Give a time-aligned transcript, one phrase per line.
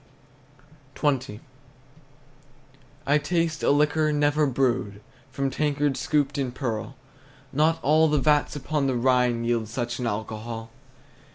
[0.95, 1.39] XX.
[3.05, 6.95] I taste a liquor never brewed, From tankards scooped in pearl;
[7.53, 10.71] Not all the vats upon the Rhine Yield such an alcohol!